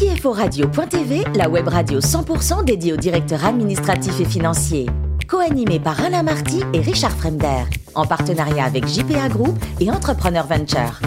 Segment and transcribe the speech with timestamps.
[0.00, 4.86] CFORadio.tv, la web radio 100% dédiée aux directeurs administratifs et financiers.
[5.28, 11.00] Co-animé par Alain Marty et Richard Fremder, en partenariat avec JPA Group et Entrepreneur Venture.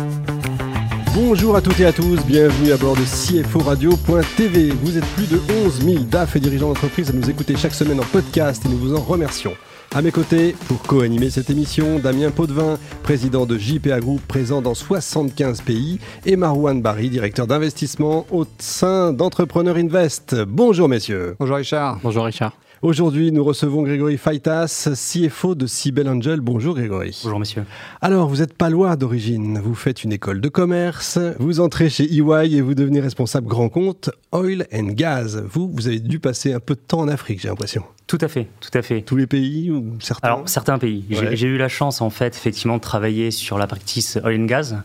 [1.15, 4.73] Bonjour à toutes et à tous, bienvenue à bord de CFORadio.tv.
[4.83, 7.99] Vous êtes plus de 11 000 DAF et dirigeants d'entreprise à nous écouter chaque semaine
[7.99, 9.55] en podcast et nous vous en remercions.
[9.95, 14.73] À mes côtés, pour co-animer cette émission, Damien Potvin, président de JPA Group, présent dans
[14.73, 20.35] 75 pays, et Marouane Barry, directeur d'investissement au sein d'Entrepreneur Invest.
[20.47, 21.35] Bonjour messieurs.
[21.39, 21.99] Bonjour Richard.
[22.01, 22.57] Bonjour Richard.
[22.81, 26.41] Aujourd'hui, nous recevons Grégory Faitas, CFO de Cybel Angel.
[26.41, 27.17] Bonjour Grégory.
[27.23, 27.63] Bonjour messieurs.
[28.01, 32.55] Alors, vous êtes palois d'origine, vous faites une école de commerce, vous entrez chez EY
[32.55, 35.39] et vous devenez responsable grand compte Oil and Gas.
[35.49, 37.83] Vous, vous avez dû passer un peu de temps en Afrique, j'ai l'impression.
[38.05, 39.01] Tout à fait, tout à fait.
[39.01, 41.05] Tous les pays ou certains Alors, certains pays.
[41.09, 44.75] J'ai eu la chance, en fait, effectivement, de travailler sur la practice Oil and Gas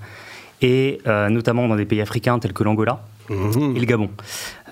[0.61, 3.77] et euh, notamment dans des pays africains tels que l'Angola mmh.
[3.77, 4.11] et le Gabon.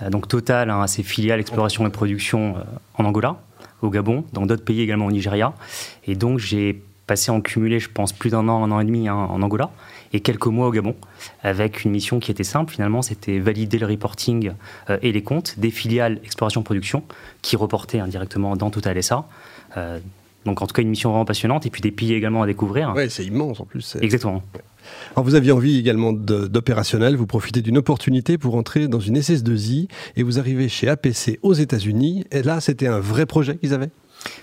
[0.03, 2.63] Euh, donc Total a ses filiales exploration et production euh,
[2.95, 3.37] en Angola,
[3.83, 5.53] au Gabon, dans d'autres pays également au Nigeria.
[6.07, 9.09] Et donc j'ai passé en cumulé, je pense, plus d'un an, un an et demi
[9.09, 9.71] hein, en Angola
[10.13, 10.95] et quelques mois au Gabon,
[11.43, 14.53] avec une mission qui était simple finalement, c'était valider le reporting
[14.89, 17.03] euh, et les comptes des filiales exploration-production
[17.43, 19.27] qui reportaient indirectement dans Total SA.
[20.45, 22.93] donc en tout cas une mission vraiment passionnante et puis des pays également à découvrir.
[22.97, 23.97] Oui, c'est immense en plus.
[24.01, 24.43] Exactement.
[25.15, 29.89] Alors vous aviez envie également d'opérationnel, vous profitez d'une opportunité pour entrer dans une SS2I
[30.17, 32.25] et vous arrivez chez APC aux États-Unis.
[32.31, 33.91] Et là, c'était un vrai projet qu'ils avaient?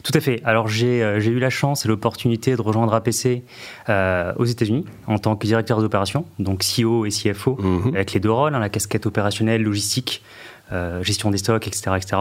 [0.03, 0.41] Tout à fait.
[0.43, 3.43] Alors j'ai euh, eu la chance et l'opportunité de rejoindre APC
[3.89, 7.95] euh, aux États-Unis en tant que directeur d'opération, donc CEO et CFO, mhm.
[7.95, 10.23] avec les deux rôles, hein, la casquette opérationnelle, logistique,
[10.71, 12.17] euh, gestion des stocks, etc., etc.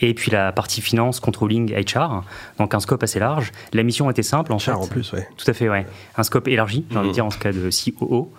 [0.00, 2.22] Et puis la partie finance, controlling, HR.
[2.58, 3.52] Donc un scope assez large.
[3.72, 5.20] La mission était simple en HR en plus, oui.
[5.36, 5.86] Tout à fait, ouais.
[6.16, 7.14] Un scope élargi, j'ai envie de mmh.
[7.14, 8.32] dire en ce cas de COO.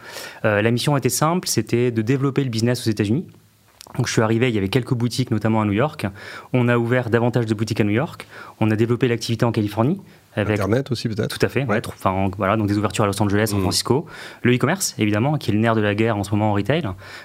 [0.44, 3.26] La mission était simple, c'était de développer le business aux États-Unis.
[3.98, 6.08] Donc je suis arrivé, il y avait quelques boutiques, notamment à New York.
[6.54, 8.28] On a ouvert davantage de boutiques à New York.
[8.60, 10.02] On a développé l'activité en Californie.
[10.36, 13.60] Internet aussi peut-être Tout à fait, enfin, voilà, donc des ouvertures à Los Angeles, San
[13.60, 13.62] mmh.
[13.62, 14.08] Francisco.
[14.42, 16.82] Le e-commerce, évidemment, qui est le nerf de la guerre en ce moment en retail.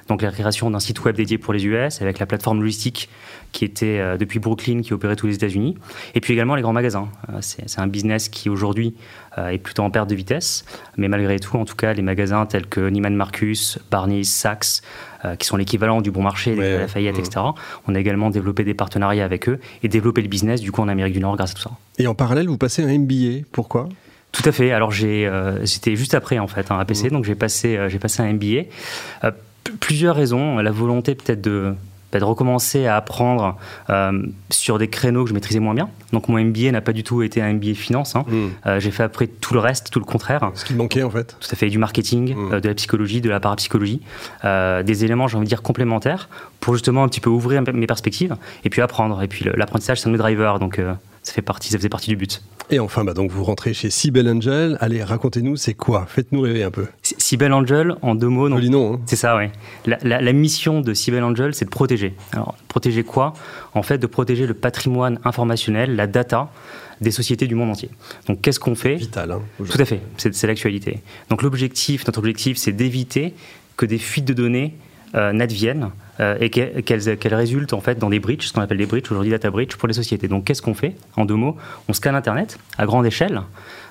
[0.08, 3.08] Donc la création d'un site web dédié pour les US, avec la plateforme logistique
[3.52, 5.78] qui était euh, depuis Brooklyn, qui opérait tous les États-Unis.
[6.14, 7.08] Et puis également les grands magasins.
[7.30, 8.94] Euh, c'est un business qui aujourd'hui
[9.52, 10.64] est plutôt en perte de vitesse.
[10.96, 14.82] Mais malgré tout, en tout cas, les magasins tels que Neiman Marcus, Barney's, Saks,
[15.38, 17.20] qui sont l'équivalent du bon marché, des Lafayette, mmh.
[17.20, 17.40] etc.
[17.88, 20.88] On a également développé des partenariats avec eux et développé le business du coup en
[20.88, 21.70] Amérique du Nord grâce à tout ça.
[21.98, 23.44] Et en parallèle, vous passez un MBA.
[23.50, 23.88] Pourquoi?
[24.30, 24.72] Tout à fait.
[24.72, 27.08] Alors j'étais juste après en fait un APC, mmh.
[27.10, 29.32] donc j'ai passé j'ai passé un MBA.
[29.80, 30.58] plusieurs raisons.
[30.58, 31.74] La volonté peut-être de
[32.12, 33.56] bah, de recommencer à apprendre
[33.90, 35.90] euh, sur des créneaux que je maîtrisais moins bien.
[36.12, 38.16] Donc mon MBA n'a pas du tout été un MBA finance.
[38.16, 38.24] Hein.
[38.26, 38.48] Hmm.
[38.66, 40.50] Euh, j'ai fait après tout le reste, tout le contraire.
[40.54, 41.36] Ce qui manquait en fait.
[41.38, 42.52] Tout à fait, du marketing, hmm.
[42.54, 44.00] euh, de la psychologie, de la parapsychologie,
[44.42, 46.28] des éléments, j'ai envie de dire, complémentaires
[46.60, 49.22] pour justement un petit peu ouvrir mes perspectives et puis apprendre.
[49.22, 50.80] Et puis l'apprentissage, c'est un driver, donc
[51.22, 52.42] ça, fait partie, ça faisait partie du but.
[52.70, 54.76] Et enfin, bah donc vous rentrez chez Cybelle Angel.
[54.80, 56.04] Allez, racontez-nous, c'est quoi?
[56.06, 56.86] Faites-nous rêver un peu.
[57.02, 58.48] Cybelle Angel, en deux mots.
[58.50, 58.94] Joli nom.
[58.94, 59.00] Hein.
[59.06, 59.44] C'est ça, oui.
[59.86, 62.14] La, mission de Cybelle Angel, c'est de protéger.
[62.32, 63.32] Alors, protéger quoi?
[63.74, 66.50] En fait, de protéger le patrimoine informationnel, la data
[67.00, 67.88] des sociétés du monde entier.
[68.26, 68.96] Donc, qu'est-ce qu'on fait?
[68.96, 69.30] Vital.
[69.30, 70.00] Hein, Tout à fait.
[70.18, 71.00] C'est l'actualité.
[71.30, 73.32] Donc, l'objectif, notre objectif, c'est d'éviter
[73.78, 74.74] que des fuites de données
[75.14, 79.10] n'adviennent euh, et qu'elles résultent en fait dans des breaches, ce qu'on appelle des breaches,
[79.10, 80.26] aujourd'hui data breach pour les sociétés.
[80.26, 80.96] Donc qu'est-ce qu'on fait?
[81.16, 81.56] En deux mots,
[81.88, 83.42] on scanne Internet à grande échelle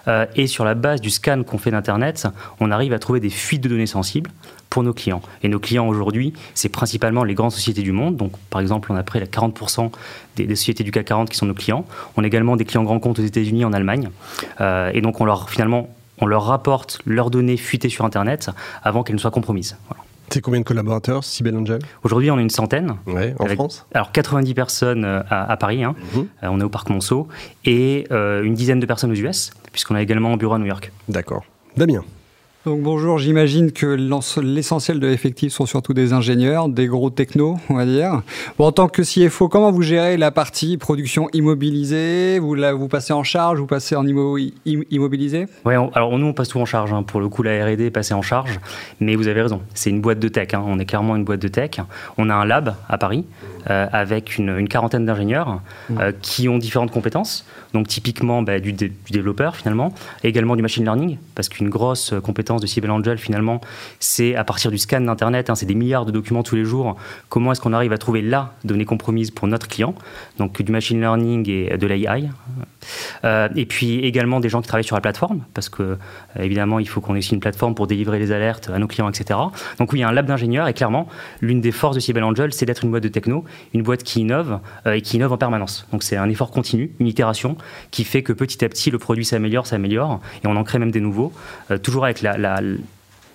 [0.10, 2.28] euh, et sur la base du scan qu'on fait d'Internet,
[2.60, 4.30] on arrive à trouver des fuites de données sensibles
[4.70, 5.22] pour nos clients.
[5.42, 8.18] Et nos clients aujourd'hui, c'est principalement les grandes sociétés du monde.
[8.18, 9.90] Donc, par exemple, on a près de 40%
[10.36, 11.86] des, des, sociétés du CAC 40 qui sont nos clients.
[12.18, 14.10] On a également des clients grands comptes aux États-Unis, en Allemagne.
[14.60, 15.90] et donc, on leur finalement,
[16.20, 18.50] on leur rapporte leurs données fuitées sur Internet
[18.84, 19.78] avant qu'elles ne soient compromises.
[19.88, 20.07] Voilà.
[20.30, 21.80] C'est combien de collaborateurs, Cybelle Angel?
[22.04, 22.98] Aujourd'hui, on est une centaine.
[23.06, 23.86] Ouais, en France?
[23.94, 25.96] Alors, 90 personnes euh, à, Paris, hein.
[26.14, 26.28] mhm.
[26.44, 27.28] euh, on est au Parc Monceau,
[27.64, 30.66] et euh, une dizaine de personnes aux US, puisqu'on a également un bureau à New
[30.66, 30.92] York.
[31.08, 31.44] D'accord.
[31.78, 32.04] Damien?
[32.68, 33.86] Donc bonjour, j'imagine que
[34.42, 38.22] l'essentiel de l'effectif sont surtout des ingénieurs, des gros technos, on va dire.
[38.58, 42.40] Bon, en tant que CFO, comment vous gérez la partie production immobilisée?
[42.40, 45.46] Vous, la, vous passez en charge, vous passez en immobilisé?
[45.64, 46.92] Oui, alors nous on passe tout en charge.
[46.92, 47.04] Hein.
[47.04, 48.60] Pour le coup, la R&D est passée en charge.
[49.00, 50.50] Mais vous avez raison, c'est une boîte de tech.
[50.54, 50.64] Hein.
[50.68, 51.80] On est clairement une boîte de tech.
[52.18, 53.24] On a un lab à Paris
[53.70, 55.98] euh, avec une, quarantaine d'ingénieurs mmh.
[56.00, 57.46] euh, qui ont différentes compétences.
[57.74, 59.94] Donc typiquement bah, du, du, développeur finalement,
[60.24, 63.62] également du machine learning, parce qu'une grosse compétence de Cyber Angel finalement,
[64.00, 66.98] c'est à partir du scan d'Internet, hein, c'est des milliards de documents tous les jours,
[67.30, 69.96] comment est-ce qu'on arrive à trouver la donnée compromise pour notre client,
[70.38, 72.30] donc du machine learning et de l'AI.
[73.24, 75.96] Euh, et puis également des gens qui travaillent sur la plateforme, parce que euh,
[76.40, 79.10] évidemment il faut qu'on ait aussi une plateforme pour délivrer les alertes à nos clients,
[79.10, 79.40] etc.
[79.80, 81.08] Donc oui, il y a un lab d'ingénieurs et clairement,
[81.42, 84.22] l'une des forces de Cyber Angel, c'est d'être une boîte de techno, une boîte qui
[84.22, 85.88] innove euh, et qui innove en permanence.
[85.92, 87.58] Donc c'est un effort continu, une itération
[87.92, 90.92] qui fait que petit à petit le produit s'améliore, s'améliore et on en crée même
[90.92, 91.34] des nouveaux,
[91.84, 92.38] toujours avec la,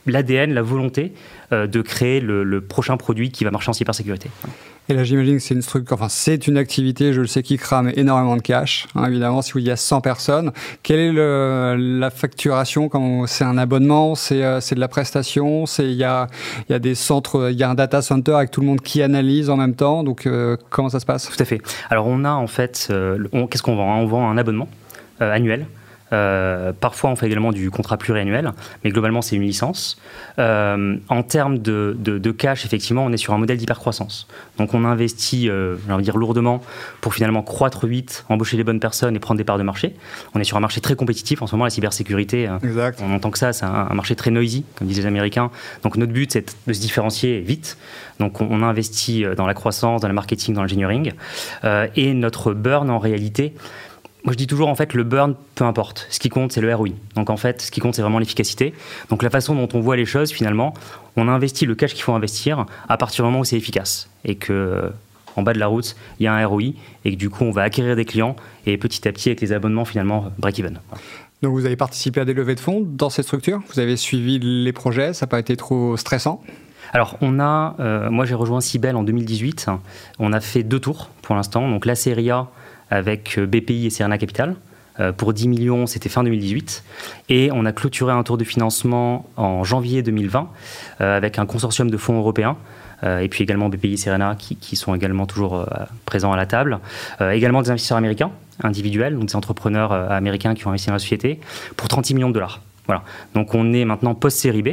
[0.07, 1.13] l'ADN, la volonté
[1.51, 4.31] de créer le, le, prochain produit qui va marcher en cybersécurité.
[4.89, 7.57] Et là, j'imagine que c'est une structure, enfin, c'est une activité, je le sais, qui
[7.57, 8.89] crame énormément de cash.
[8.97, 10.51] Hein, évidemment, si il y a 100 personnes,
[10.83, 12.91] quelle est le, la facturation
[13.27, 16.27] C'est un abonnement C'est euh, de la prestation C'est il y a,
[16.69, 19.03] y a des centres, il y a un data center avec tout le monde qui
[19.03, 20.03] analyse en même temps.
[20.03, 21.31] Donc, euh, comment ça se passe?
[21.31, 21.63] Tout à fait.
[21.89, 23.19] Alors, on a en fait, euh,
[23.51, 24.01] qu'est-ce qu'on vend?
[24.01, 24.69] On vend un abonnement
[25.21, 25.67] annuel
[26.13, 28.53] euh, parfois, on fait également du contrat pluriannuel,
[28.85, 29.99] mais globalement, c'est une licence.
[30.39, 34.27] Euh, en termes de, cash, effectivement, on est sur un modèle d'hypercroissance.
[34.59, 36.63] Donc, on investit, euh, j'ai envie de dire, lourdement
[37.01, 39.95] pour finalement croître vite, embaucher les bonnes personnes et prendre des parts de marché.
[40.35, 41.43] On est sur un marché très compétitif.
[41.43, 43.01] En ce moment, la cybersécurité, exact.
[43.03, 45.51] on entend que ça, c'est un, marché très noisy, comme disent les Américains.
[45.83, 47.79] Donc, notre but, c'est de se différencier vite.
[48.21, 51.13] Donc, on, on investit dans la croissance, dans le marketing, dans l'engineering.
[51.97, 53.55] et notre burn, en réalité,
[54.25, 56.07] moi, je dis toujours, en fait, le burn, peu importe.
[56.09, 56.91] Ce qui compte, c'est le ROI.
[57.17, 58.73] Donc, en fait, ce qui compte, c'est vraiment l'efficacité.
[59.09, 60.75] Donc, la façon dont on voit les choses, finalement,
[61.17, 64.09] on investit le cash qu'il faut investir à partir du moment où c'est efficace.
[64.25, 64.93] Et que,
[65.35, 66.75] en bas de la route, il y a un ROI.
[67.05, 68.37] Et que, du coup, on va acquérir des clients.
[68.65, 70.79] Et petit à petit, avec les abonnements, finalement, break-even.
[71.43, 73.61] Donc, vous avez participé à des levées de fonds dans cette structure?
[73.75, 75.15] Vous avez suivi les projets?
[75.15, 76.41] Ça n'a pas été trop stressant?
[76.93, 79.67] Alors, on a, euh, moi j'ai rejoint Cybelle en 2018.
[80.19, 81.69] On a fait deux tours pour l'instant.
[81.69, 82.49] Donc, la série A,
[82.93, 84.55] avec euh, BPI et Serena Capital.
[85.01, 86.85] Euh, pour 10 millions, c'était fin 2018.
[87.31, 90.49] Et on a clôturé un tour de financement en janvier 2020
[91.01, 92.57] euh, avec un consortium de fonds européens.
[93.05, 95.67] et puis également BPI Serena qui, sont également toujours
[96.07, 96.79] présents à la table.
[97.33, 98.31] également des investisseurs américains
[98.63, 101.41] individuels, donc des entrepreneurs américains qui ont investi dans la société,
[101.77, 102.61] pour 36 millions de dollars.
[102.87, 103.03] Voilà.
[103.35, 104.69] Donc on est maintenant post-série B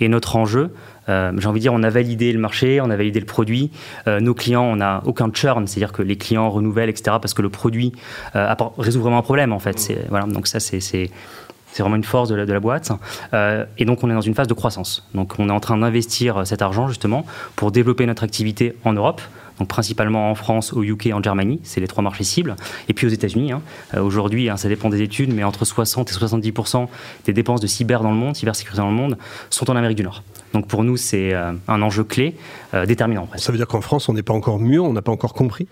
[0.00, 0.70] et notre enjeu,
[1.08, 3.70] euh, j'ai envie de dire, on a validé le marché, on a validé le produit.
[4.06, 7.16] Euh, nos clients, on n'a aucun churn, c'est-à-dire que les clients renouvellent, etc.
[7.20, 7.92] Parce que le produit
[8.36, 9.92] euh, résout vraiment un problème en fait.
[10.08, 10.26] Voilà.
[10.26, 12.92] Donc ça c'est c'est vraiment une force de la boîte.
[13.32, 15.08] et donc, on est dans une phase de croissance.
[15.12, 17.26] Donc, on est en train d'investir cet argent, justement,
[17.56, 19.20] pour développer notre activité en Europe,
[19.58, 22.56] donc principalement en France, au UK, en Germanie, c'est les trois marchés cibles,
[22.88, 23.52] et puis aux États-Unis.
[23.52, 23.62] Hein.
[23.94, 26.88] Euh, aujourd'hui, hein, ça dépend des études, mais entre 60 et 70%
[27.24, 29.16] des dépenses de cyber dans le monde, cybersécurité dans le monde,
[29.50, 30.22] sont en Amérique du Nord.
[30.52, 32.36] Donc pour nous, c'est euh, un enjeu clé,
[32.74, 33.28] euh, déterminant.
[33.36, 35.68] Ça veut dire qu'en France, on n'est pas encore mieux, on n'a pas encore compris?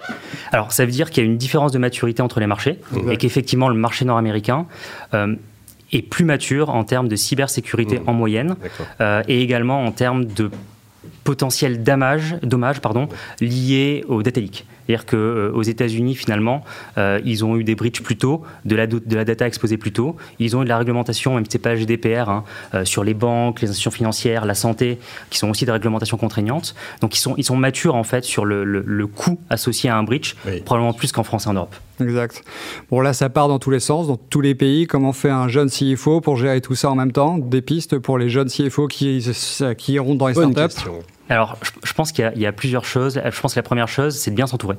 [0.52, 2.78] Alors ça veut dire qu'il y a une différence de maturité entre les marchés,
[3.10, 4.66] et qu'effectivement, le marché nord-américain
[5.12, 8.08] est plus mature en termes de cybersécurité mmh.
[8.08, 8.56] en moyenne,
[9.28, 10.50] et également en termes de
[11.24, 13.08] potentiel dommage, dommage pardon,
[13.40, 14.66] lié au data leak.
[14.86, 16.64] C'est-à-dire qu'aux euh, États-Unis, finalement,
[16.98, 19.92] euh, ils ont eu des breaches plus tôt, de la, de la data exposée plus
[19.92, 20.16] tôt.
[20.38, 22.44] Ils ont eu de la réglementation, même si ce n'est pas GDPR, hein,
[22.74, 24.98] euh, sur les banques, les institutions financières, la santé,
[25.30, 26.74] qui sont aussi des réglementations contraignantes.
[27.00, 30.02] Donc ils sont, ils sont matures, en fait, sur le, le, coût associé à un
[30.04, 31.74] breach, probablement plus qu'en France et en Europe.
[32.00, 32.42] Exact.
[32.90, 34.86] Bon, là, ça part dans tous les sens, dans tous les pays.
[34.86, 37.38] Comment fait un jeune CFO pour gérer tout ça en même temps?
[37.38, 39.24] Des pistes pour les jeunes CFO qui,
[39.76, 40.90] qui iront dans les startups?
[41.28, 43.20] Alors, je, pense qu'il y, a plusieurs choses.
[43.24, 44.76] Je pense que la première chose, c'est de bien s'entourer.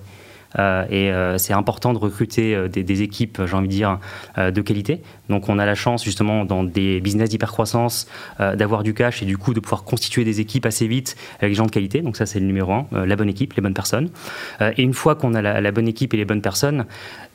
[0.59, 3.99] Euh, et euh, c'est important de recruter euh, des, équipes, j'ai envie de dire,
[4.37, 5.01] de qualité.
[5.29, 8.07] Donc on a la chance justement dans des business d'hypercroissance
[8.39, 11.55] d'avoir du cash et du coup de pouvoir constituer des équipes assez vite avec des
[11.55, 12.01] gens de qualité.
[12.01, 14.09] Donc ça c'est le numéro un, la bonne équipe, les bonnes personnes.
[14.61, 16.85] et une fois qu'on a la, la, bonne équipe et les bonnes personnes,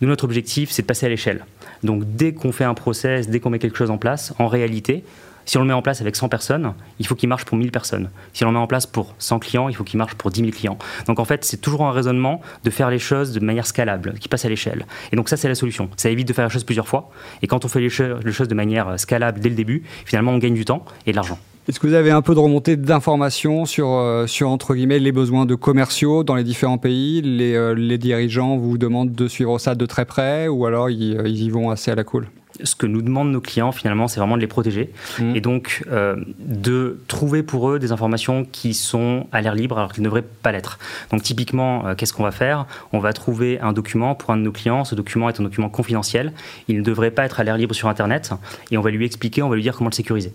[0.01, 1.45] nous, notre objectif c'est de passer à l'échelle.
[1.83, 5.03] Donc dès qu'on fait un process, dès qu'on met quelque chose en place, en réalité,
[5.49, 7.71] si on le met en place avec 100 personnes, il faut qu'il marche pour 1000
[7.71, 8.11] personnes.
[8.35, 10.41] Si on le met en place pour 100 clients, il faut qu'il marche pour 10
[10.41, 10.77] 000 clients.
[11.07, 14.29] Donc en fait, c'est toujours un raisonnement de faire les choses de manière scalable, qui
[14.29, 14.85] passe à l'échelle.
[15.11, 15.89] Et donc ça, c'est la solution.
[15.97, 17.11] Ça évite de faire les choses plusieurs fois.
[17.41, 20.53] Et quand on fait les, choses de manière scalable dès le début, finalement, on gagne
[20.53, 21.39] du temps et de l'argent.
[21.67, 25.13] Est-ce que vous avez un peu de remontée d'informations sur, euh, sur, entre guillemets, les
[25.13, 27.23] besoins de commerciaux dans les différents pays?
[27.23, 31.17] Les, euh, les, dirigeants vous demandent de suivre ça de très près ou alors ils,
[31.17, 32.27] euh, ils y vont assez à la cool?
[32.63, 34.93] Ce que nous demandent nos clients, finalement, c'est vraiment de les protéger.
[35.19, 35.37] Mmh.
[35.37, 39.93] Et donc, euh, de trouver pour eux des informations qui sont à l'air libre alors
[39.93, 40.79] qu'ils ne devraient pas l'être.
[41.11, 42.67] Donc, typiquement, euh, qu'est-ce qu'on va faire?
[42.93, 44.85] On va trouver un document pour un de nos clients.
[44.85, 46.33] Ce document est un document confidentiel.
[46.69, 48.33] Il ne devrait pas être à l'air libre sur Internet.
[48.71, 50.33] Et on va lui expliquer, on va lui dire comment le sécuriser.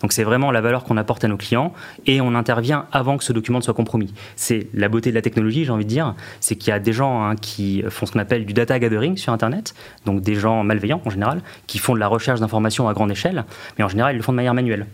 [0.00, 1.72] Donc c'est vraiment la valeur qu'on apporte à nos clients
[2.06, 4.12] et on intervient avant que ce document ne soit compromis.
[4.36, 6.92] C'est la beauté de la technologie, j'ai envie de dire, c'est qu'il y a des
[6.92, 9.74] gens hein, qui font ce qu'on appelle du data gathering sur Internet,
[10.06, 13.44] donc des gens malveillants en général, qui font de la recherche d'informations à grande échelle,
[13.78, 14.86] mais en général ils le font de manière manuelle.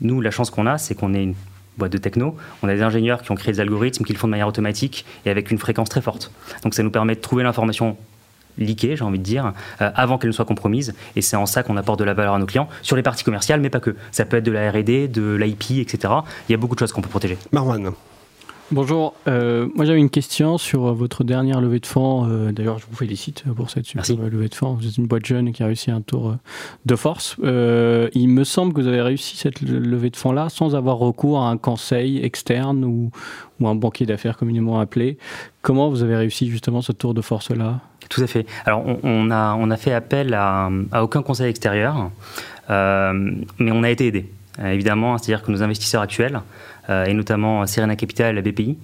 [0.00, 1.34] Nous, la chance qu'on a, c'est qu'on est une
[1.78, 4.28] boîte de techno, on a des ingénieurs qui ont créé des algorithmes qui le font
[4.28, 6.30] de manière automatique et avec une fréquence très forte.
[6.62, 7.96] Donc ça nous permet de trouver l'information
[8.58, 10.94] liquée, j'ai envie de dire, euh, avant qu'elle ne soit compromise.
[11.14, 13.24] Et c'est en ça qu'on apporte de la valeur à nos clients, sur les parties
[13.24, 13.96] commerciales, mais pas que.
[14.12, 16.12] Ça peut être de la RD, de l'IP, etc.
[16.48, 17.38] Il y a beaucoup de choses qu'on peut protéger.
[17.52, 17.92] Marwan.
[18.72, 22.26] Bonjour, euh, moi j'avais une question sur votre dernière levée de fonds.
[22.28, 24.74] Euh, d'ailleurs, je vous félicite pour cette super levée de fonds.
[24.74, 26.34] Vous êtes une boîte jeune qui a réussi un tour
[26.84, 27.36] de force.
[27.38, 31.48] il me semble que vous avez réussi cette levée de fonds-là sans avoir recours à
[31.48, 33.10] un conseil externe ou,
[33.60, 35.16] ou un banquier d'affaires communément appelé.
[35.62, 37.80] Comment vous avez réussi justement ce tour de force-là?
[38.08, 38.46] Tout à fait.
[38.64, 40.70] Alors, on, a, on a fait appel à,
[41.02, 42.10] aucun conseil extérieur,
[42.70, 43.12] euh,
[43.58, 44.30] mais on a été aidé.
[44.58, 46.40] Euh, évidemment, c'est-à-dire que nos investisseurs actuels, euh,
[46.88, 48.78] et notamment Serena Capital et la BPI,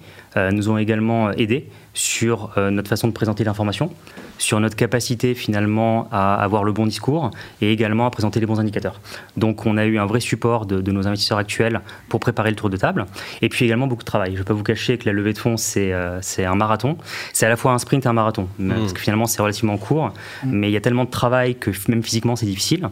[0.51, 3.91] nous ont également aidés sur notre façon de présenter l'information,
[4.37, 7.31] sur notre capacité finalement à avoir le bon discours
[7.61, 8.99] et également à présenter les bons indicateurs.
[9.37, 12.69] Donc on a eu un vrai support de, nos investisseurs actuels pour préparer le tour
[12.69, 13.05] de table
[13.41, 14.29] et puis également beaucoup de travail.
[14.29, 16.97] Je ne vais pas vous cacher que la levée de fonds c'est euh, un marathon.
[17.31, 18.73] C'est à la fois un sprint et un marathon mmh.
[18.73, 20.07] parce que finalement c'est relativement court,
[20.43, 20.49] mmh.
[20.51, 22.89] mais il y a tellement de travail que même physiquement c'est difficile.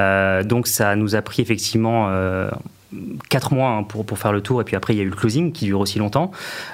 [0.00, 2.48] Euh, donc ça nous a pris effectivement euh,
[3.30, 5.10] 4 mois hein, pour, pour faire le tour, et puis après il y a eu
[5.10, 6.30] le closing qui dure aussi longtemps.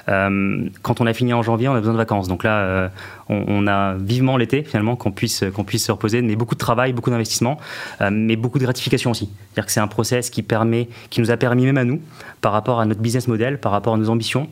[0.09, 2.27] Euh, quand on a fini en janvier, on a besoin de vacances.
[2.27, 2.91] Donc là,
[3.31, 6.93] on, a vivement l'été finalement qu'on puisse, qu'on puisse se reposer, mais beaucoup de travail,
[6.93, 7.57] beaucoup d'investissement,
[8.01, 9.29] euh, mais beaucoup de gratification aussi.
[9.29, 12.01] C'est-à-dire que c'est un process qui, permet, qui nous a permis même à nous,
[12.41, 14.47] par rapport à notre business model, par rapport à nos ambitions,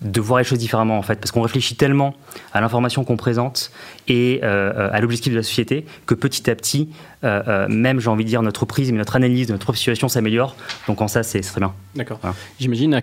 [0.00, 2.14] de voir les choses différemment en fait, parce qu'on réfléchit tellement
[2.52, 3.70] à l'information qu'on présente
[4.08, 6.88] et euh, à l'objectif de la société que petit à petit,
[7.24, 10.56] euh, même j'ai envie de dire notre prise, mais notre analyse de notre situation s'améliore.
[10.86, 11.74] Donc en ça, c'est très bien.
[11.94, 12.20] D'accord.
[12.58, 13.02] J'imagine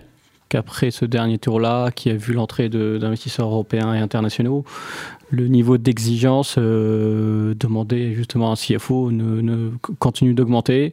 [0.50, 4.64] qu'après ce dernier tour-là, qui a vu l'entrée d'investisseurs européens et internationaux,
[5.30, 10.92] le niveau d'exigence demandé justement à un CFO ne continue d'augmenter.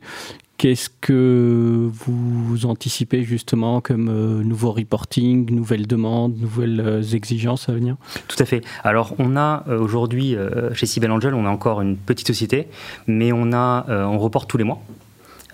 [0.57, 7.73] Qu'est-ce que vous anticipez justement comme euh, nouveau reporting, nouvelles demandes, nouvelles euh, exigences à
[7.73, 7.95] venir?
[8.27, 8.63] Tout à fait.
[8.83, 10.35] Alors on a euh, aujourd'hui
[10.73, 12.67] chez Cybel Angel, on a encore une petite société,
[13.05, 14.81] mais on a, on reporte tous les mois.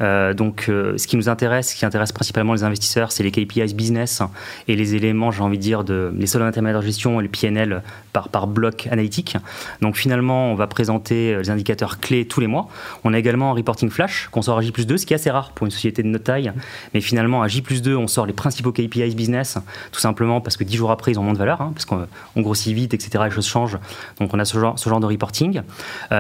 [0.02, 3.32] Euh, donc, euh, ce qui nous intéresse, ce qui intéresse principalement les investisseurs, c'est les
[3.32, 4.22] KPIs business
[4.68, 7.30] et les éléments, j'ai envie de dire, de, les soldes intermédiaires de gestion et le
[7.30, 7.82] PNL
[8.12, 9.38] par, bloc analytique.
[9.82, 12.68] Donc, finalement, on va présenter euh, les indicateurs clés tous les mois.
[13.04, 15.52] On a également un reporting flash qu'on sort à J2, ce qui est assez rare
[15.52, 16.52] pour une société de notre taille.
[16.94, 19.58] Mais finalement, à J2, on sort les principaux KPIs business,
[19.92, 22.08] tout simplement parce que 10 jours après, ils ont moins de valeur, hein, parce qu'on
[22.42, 23.24] grossit vite, etc.
[23.26, 23.78] Les choses changent.
[24.20, 25.62] Donc, on a ce genre, de reporting.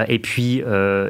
[0.08, 0.64] et puis,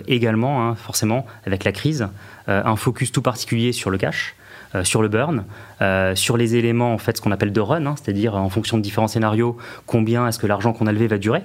[0.08, 2.08] également, hein, forcément, avec la crise,
[2.48, 4.36] un focus tout particulier sur le cash.
[4.76, 5.46] Euh, sur le burn,
[5.82, 8.76] euh, sur les éléments en fait ce qu'on appelle de run, hein, c'est-à-dire en fonction
[8.76, 11.44] de différents scénarios, combien est-ce que l'argent qu'on a levé va durer,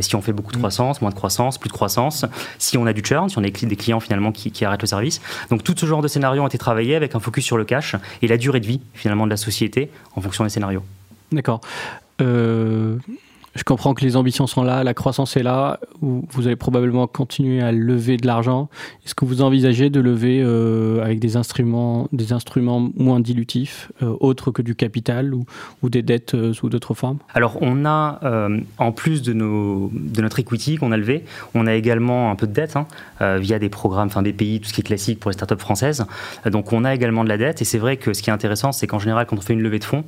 [0.00, 0.60] si on fait beaucoup de mm.
[0.60, 2.24] croissance, moins de croissance, plus de croissance,
[2.58, 4.86] si on a du churn, si on a des clients finalement qui, qui arrêtent le
[4.86, 5.20] service.
[5.50, 7.96] Donc tout ce genre de scénarios ont été travaillés avec un focus sur le cash
[8.22, 10.84] et la durée de vie finalement de la société en fonction des scénarios.
[11.32, 11.60] D'accord.
[13.58, 17.60] Je comprends que les ambitions sont là, la croissance est là, vous allez probablement continuer
[17.60, 18.68] à lever de l'argent.
[19.04, 24.14] Est-ce que vous envisagez de lever euh, avec des instruments, des instruments moins dilutifs, euh,
[24.20, 25.44] autres que du capital ou,
[25.82, 27.18] des dettes euh, sous d'autres formes?
[27.34, 28.20] Alors on a,
[28.78, 31.24] en plus de notre equity qu'on a levé,
[31.54, 32.86] on a également un peu de dette hein,
[33.38, 36.06] via des programmes, enfin des pays, tout ce qui est classique pour les startups françaises.
[36.46, 38.70] Donc on a également de la dette et c'est vrai que ce qui est intéressant,
[38.70, 40.04] c'est qu'en général quand on fait une levée de fonds,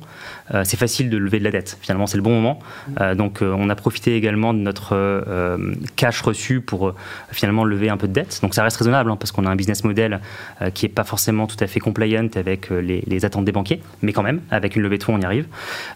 [0.63, 1.77] c'est facile de lever de la dette.
[1.81, 2.59] Finalement c'est le bon moment.
[3.15, 5.57] donc on a profité également de notre euh,
[5.95, 6.95] cash reçu pour euh,
[7.31, 8.39] finalement lever un peu de dette.
[8.41, 10.19] Donc ça reste raisonnable hein, parce qu'on a un business model
[10.61, 14.13] euh, qui n'est pas forcément tout à fait compliant avec les, attentes des banquiers, mais
[14.13, 15.45] quand même, avec une levée de fonds, on y arrive.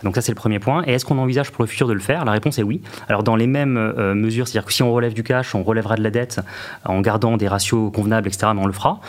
[0.04, 0.84] Donc ça, c'est le premier point.
[0.86, 2.26] Et est-ce qu'on envisage pour le futur de le faire?
[2.26, 2.82] La réponse est oui.
[3.10, 6.04] Alors dans les mêmes mesures, c'est-à-dire que si on relève du cash, on relèvera de
[6.04, 6.40] la dette
[6.84, 9.02] en gardant des ratios convenables, etc., mais on le fera.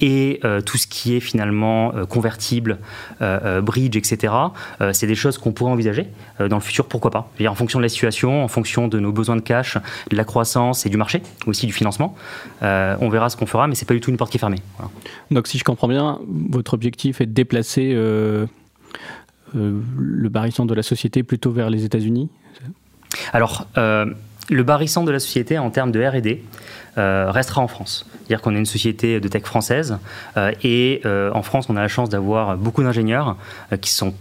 [0.00, 2.78] et tout ce qui est finalement convertible,
[3.20, 4.32] bridge, etc.,
[4.92, 6.08] c'est des choses qu'on pourrait envisager
[6.40, 7.30] dans le futur, pourquoi pas?
[7.56, 9.78] Fonction de la situation, en fonction de nos besoins de cash,
[10.10, 12.14] de la croissance et du marché, aussi du financement.
[12.62, 14.40] Euh, on verra ce qu'on fera, mais c'est pas du tout une porte qui est
[14.40, 14.62] fermée.
[15.30, 18.46] Donc, si je comprends bien, votre objectif est de déplacer euh,
[19.56, 22.28] euh, le barissant de la société plutôt vers les États-Unis
[23.32, 23.66] Alors,
[24.48, 26.42] le barissant de la société en termes de R&D
[26.96, 28.06] restera en France.
[28.10, 29.98] C'est-à-dire qu'on est une société de tech française
[30.62, 33.36] et en France, on a la chance d'avoir beaucoup d'ingénieurs
[33.80, 34.14] qui sont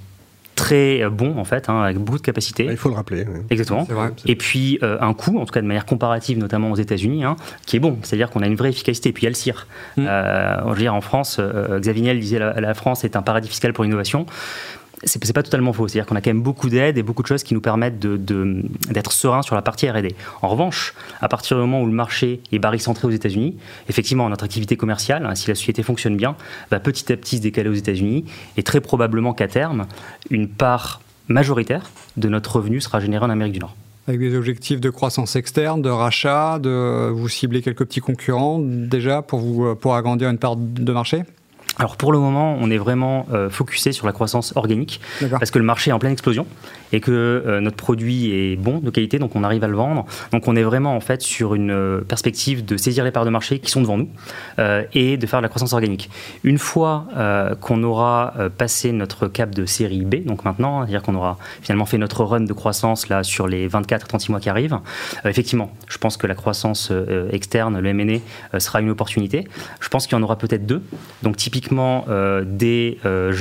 [0.56, 2.66] très euh, bon en fait, hein, avec beaucoup de capacité.
[2.66, 3.26] Il faut le rappeler.
[3.50, 3.88] Exactement.
[4.26, 7.36] Et puis euh, un coût, en tout cas de manière comparative, notamment aux États-Unis, hein,
[7.66, 7.98] qui est bon.
[8.02, 9.10] C'est-à-dire qu'on a une vraie efficacité.
[9.10, 9.68] Et puis il y a le CIR.
[9.98, 10.06] Mm.
[10.08, 11.40] Euh, je veux dire, en France,
[11.80, 14.26] Xavier Niel disait la, la France est un paradis fiscal pour l'innovation
[15.04, 15.88] c'est pas totalement faux.
[15.88, 18.26] C'est-à-dire qu'on a quand même beaucoup d'aides et beaucoup de choses qui nous permettent d'être
[18.26, 20.16] de, d'être serein sur la partie R&D.
[20.42, 23.58] En revanche, à partir du moment où le marché est barycentré aux États-Unis,
[23.90, 26.36] effectivement, notre activité commerciale, hein, si la société fonctionne bien,
[26.72, 28.26] va petit à petit se décaler aux États-Unis
[28.58, 29.86] et très probablement qu'à terme,
[30.30, 33.76] une part majoritaire de notre revenu sera générée en Amérique du Nord
[34.08, 39.24] avec des objectifs de croissance externe, de rachat, de vous cibler quelques petits concurrents déjà
[39.24, 41.24] pour vous pour agrandir une part de marché?
[41.78, 45.60] Alors pour le moment, on est vraiment euh, focusé sur la croissance organique parce que
[45.60, 46.48] le marché est en pleine explosion
[46.94, 50.06] et que euh, notre produit est bon, de qualité, donc on arrive à le vendre.
[50.32, 53.30] Donc on est vraiment en fait sur une euh, perspective de saisir les parts de
[53.30, 54.10] marché qui sont devant nous
[54.94, 56.10] et de faire de la croissance organique.
[56.44, 57.06] Une fois
[57.62, 61.98] qu'on aura passé notre cap de série B, donc maintenant, c'est-à-dire qu'on aura finalement fait
[61.98, 64.78] notre run de croissance là sur les 24-36 mois qui arrivent,
[65.26, 66.92] effectivement, je pense que la croissance
[67.32, 69.48] externe, le M&A, sera une opportunité.
[69.80, 70.82] Je pense qu'il y en aura peut-être deux.
[71.24, 73.36] Donc typiquement euh, des euh,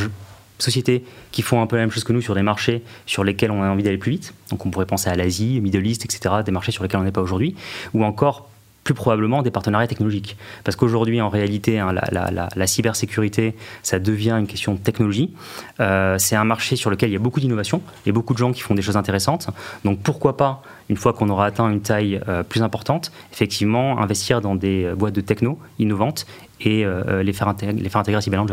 [0.59, 3.51] sociétés qui font un peu la même chose que nous sur des marchés sur lesquels
[3.51, 4.35] on a envie d'aller plus vite.
[4.51, 7.13] Donc on pourrait penser à l'Asie, Middle East, etc., des marchés sur lesquels on n'est
[7.13, 7.55] pas aujourd'hui,
[7.93, 8.49] ou encore
[8.85, 10.37] plus probablement des partenariats technologiques.
[10.63, 15.35] Parce qu'aujourd'hui, en réalité, hein, la, cybersécurité, ça devient une question de technologie.
[15.81, 18.53] Euh, c'est un marché sur lequel il y a beaucoup d'innovation et beaucoup de gens
[18.53, 19.49] qui font des choses intéressantes.
[19.85, 24.55] Donc pourquoi pas, une fois qu'on aura atteint une taille plus importante, effectivement, investir dans
[24.55, 26.27] des boîtes de techno innovantes
[26.61, 28.45] et euh, les, faire intégrer, les faire intégrer à Cyber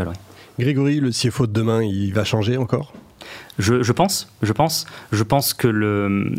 [0.60, 2.94] Grégory, le CFO de demain, il va changer encore?
[3.58, 6.34] Je, je, pense, je pense, je pense que le,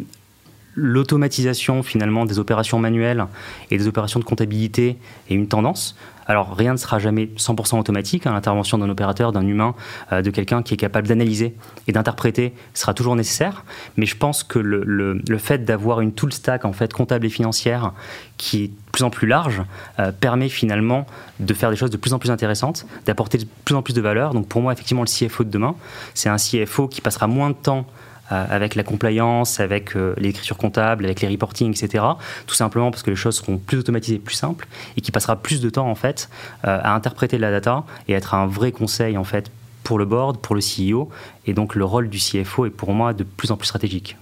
[0.74, 3.26] l'automatisation finalement des opérations manuelles
[3.70, 4.96] et des opérations de comptabilité
[5.28, 5.96] est une tendance.
[6.26, 8.32] Alors rien ne sera jamais 100% automatique, hein.
[8.32, 9.74] l'intervention d'un opérateur, d'un humain,
[10.12, 11.54] euh, de quelqu'un qui est capable d'analyser
[11.88, 13.64] et d'interpréter sera toujours nécessaire,
[13.96, 17.92] mais je pense que le, fait d'avoir une tool stack en fait comptable et financière
[18.36, 19.62] qui est de plus en plus large
[19.98, 21.06] euh, permet finalement
[21.40, 24.00] de faire des choses de plus en plus intéressantes, d'apporter de plus en plus de
[24.00, 24.34] valeur.
[24.34, 25.74] Donc pour moi effectivement le CFO de demain,
[26.14, 27.86] c'est un CFO qui passera moins de temps
[28.32, 32.04] avec la compliance, avec euh, l'écriture comptable, avec les reporting, etc.
[32.46, 35.60] Tout simplement parce que les choses seront plus automatisées, plus simples, et qui passera plus
[35.60, 36.28] de temps en fait
[36.66, 39.50] euh, à interpréter la data et être un vrai conseil en fait
[39.84, 41.10] pour le board, pour le CEO,
[41.46, 44.16] et donc le rôle du CFO est pour moi de plus en plus stratégique.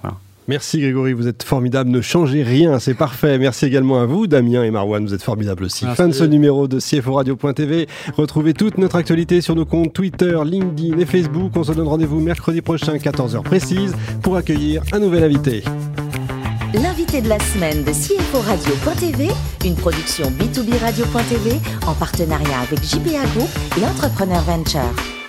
[0.50, 1.90] Merci Grégory, vous êtes formidable.
[1.90, 3.38] Ne changez rien, c'est parfait.
[3.38, 5.86] Merci également à vous, Damien et Marwan, vous êtes formidables aussi.
[5.94, 7.86] Fin de ce numéro de CFO Radio.tv.
[8.16, 11.52] Retrouvez toute notre actualité sur nos comptes Twitter, LinkedIn et Facebook.
[11.54, 15.62] On se donne rendez-vous mercredi prochain, 14h précise, pour accueillir un nouvel invité.
[16.74, 19.28] L'invité de la semaine de CFO Radio.tv,
[19.64, 25.19] une production B2B Radio.tv en partenariat avec JPA Group et Entrepreneur Venture.